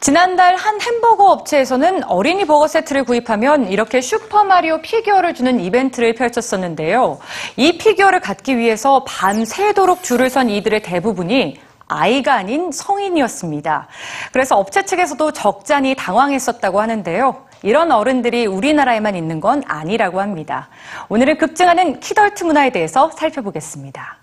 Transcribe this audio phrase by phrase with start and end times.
[0.00, 7.18] 지난달 한 햄버거 업체에서는 어린이 버거 세트를 구입하면 이렇게 슈퍼마리오 피규어를 주는 이벤트를 펼쳤었는데요.
[7.56, 13.88] 이 피규어를 갖기 위해서 밤새도록 줄을 선 이들의 대부분이 아이가 아닌 성인이었습니다.
[14.32, 17.47] 그래서 업체 측에서도 적잖이 당황했었다고 하는데요.
[17.62, 20.68] 이런 어른들이 우리나라에만 있는 건 아니라고 합니다.
[21.08, 24.18] 오늘은 급증하는 키덜트 문화에 대해서 살펴보겠습니다.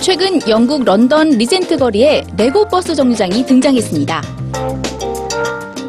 [0.00, 4.22] 최근 영국 런던 리젠트 거리에 레고 버스 정류장이 등장했습니다.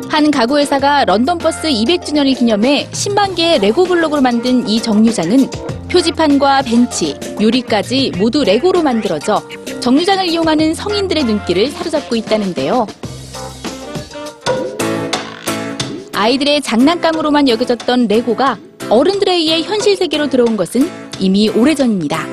[0.09, 5.49] 한 가구 회사가 런던 버스 200주년을 기념해 10만 개의 레고 블록으로 만든 이 정류장은
[5.91, 9.41] 표지판과 벤치, 유리까지 모두 레고로 만들어져
[9.81, 12.87] 정류장을 이용하는 성인들의 눈길을 사로잡고 있다는데요.
[16.13, 18.57] 아이들의 장난감으로만 여겨졌던 레고가
[18.89, 22.25] 어른들에 의해 현실 세계로 들어온 것은 이미 오래전입니다.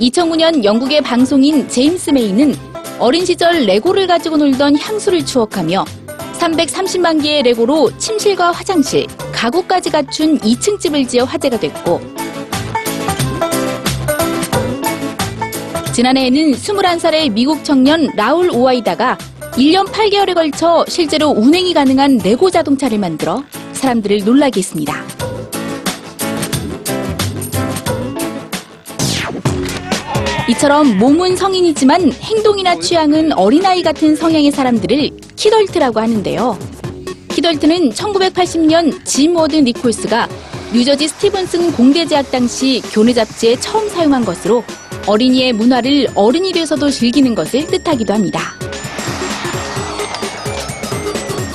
[0.00, 2.54] 2009년 영국의 방송인 제임스 메이는
[2.98, 5.84] 어린 시절 레고를 가지고 놀던 향수를 추억하며
[6.38, 12.00] 330만 개의 레고로 침실과 화장실, 가구까지 갖춘 2층 집을 지어 화제가 됐고
[15.92, 19.18] 지난해에는 21살의 미국 청년 라울 오아이다가
[19.52, 25.04] 1년 8개월에 걸쳐 실제로 운행이 가능한 레고 자동차를 만들어 사람들을 놀라게 했습니다.
[30.48, 36.58] 이처럼 몸은 성인이지만 행동이나 취향은 어린아이 같은 성향의 사람들을 키덜트라고 하는데요.
[37.28, 40.26] 키덜트는 1980년 짐 워드 니콜스가
[40.72, 44.64] 뉴저지 스티븐슨 공대 재학 당시 교내 잡지에 처음 사용한 것으로
[45.06, 48.40] 어린이의 문화를 어른이 돼서도 즐기는 것을 뜻하기도 합니다.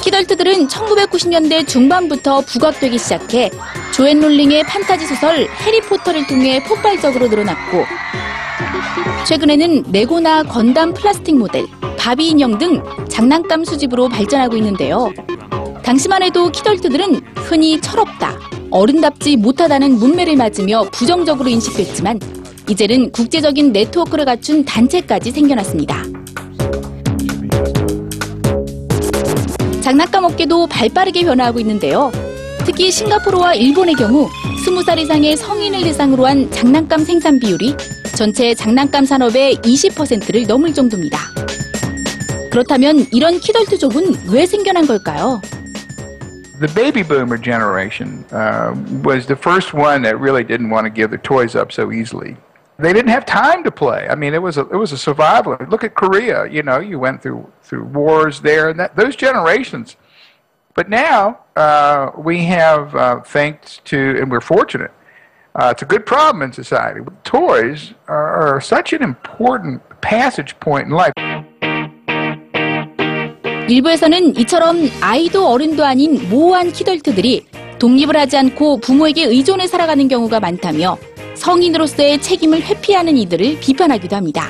[0.03, 3.49] 키덜트들은 1990년대 중반부터 부각되기 시작해
[3.93, 7.85] 조앤 롤링의 판타지 소설 해리포터를 통해 폭발적으로 늘어났고
[9.25, 11.65] 최근에는 레고나 건담 플라스틱 모델,
[11.97, 15.11] 바비 인형 등 장난감 수집으로 발전하고 있는데요.
[15.83, 18.39] 당시만 해도 키덜트들은 흔히 철없다,
[18.71, 22.19] 어른답지 못하다는 뭇매를 맞으며 부정적으로 인식됐지만
[22.69, 26.03] 이제는 국제적인 네트워크를 갖춘 단체까지 생겨났습니다.
[29.81, 32.11] 장난감 업계도 발빠르게 변화하고 있는데요.
[32.65, 34.29] 특히 싱가포르와 일본의 경우
[34.65, 37.73] 20살 이상의 성인을 대상으로 한 장난감 생산 비율이
[38.17, 41.17] 전체 장난감 산업의 20%를 넘을 정도입니다.
[42.51, 45.39] 그렇다면 이런 키덜트족은 왜 생겨난 걸까요?
[46.59, 48.73] The baby boomer generation uh,
[49.05, 52.35] was the first one that really didn't want to give their toys up so easily.
[52.78, 54.08] They didn't have time to play.
[54.08, 55.56] I mean, it was a, it was a survival.
[55.68, 56.48] Look at Korea.
[56.48, 59.96] You know, you went through through wars there, and that, those generations.
[60.74, 64.90] But now uh, we have, uh, thanks to, and we're fortunate.
[65.54, 67.00] Uh, it's a good problem in society.
[67.24, 71.12] Toys are, are such an important passage point in life.
[73.68, 77.46] 일부에서는 이처럼 아이도 어른도 아닌 모호한 키덜트들이
[77.78, 80.96] 독립을 하지 않고 부모에게 의존해 살아가는 경우가 많다며
[81.37, 84.49] 성인으로서의 책임을 회피하는 이들을 비판하기도 합니다.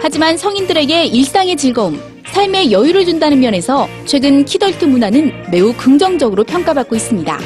[0.00, 7.38] 하지만 성인들에게 일상의 즐거움, 삶의 여유를 준다는 면에서 최근 키덜트 문화는 매우 긍정적으로 평가받고 있습니다.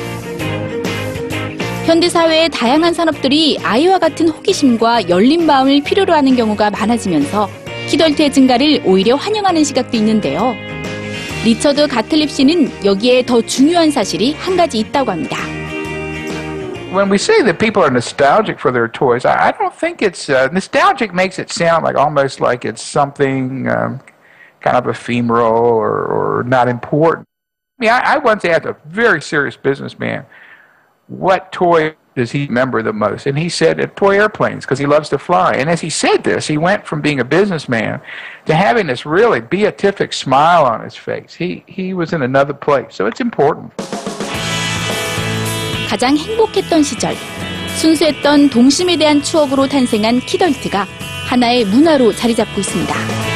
[1.84, 7.48] 현대사회의 다양한 산업들이 아이와 같은 호기심과 열린 마음을 필요로 하는 경우가 많아지면서
[7.88, 10.56] 키덜트의 증가를 오히려 환영하는 시각도 있는데요.
[11.44, 15.55] 리처드 가틀립 씨는 여기에 더 중요한 사실이 한 가지 있다고 합니다.
[16.96, 20.30] When we say that people are nostalgic for their toys, I, I don't think it's
[20.30, 24.00] uh, nostalgic makes it sound like almost like it's something um,
[24.62, 27.26] kind of ephemeral or, or not important.
[27.78, 30.24] I mean, I, I once asked a very serious businessman,
[31.08, 33.26] what toy does he remember the most?
[33.26, 35.52] And he said toy airplanes because he loves to fly.
[35.52, 38.00] And as he said this, he went from being a businessman
[38.46, 41.34] to having this really beatific smile on his face.
[41.34, 42.94] He, he was in another place.
[42.94, 43.74] So it's important.
[45.96, 47.16] 가장 행복했던 시절,
[47.80, 50.86] 순수했던 동심에 대한 추억으로 탄생한 키덜트가
[51.26, 53.35] 하나의 문화로 자리 잡고 있습니다.